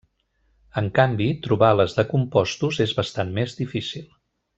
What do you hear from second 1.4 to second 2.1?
trobar les de